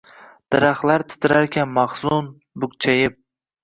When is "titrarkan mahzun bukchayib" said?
1.13-3.25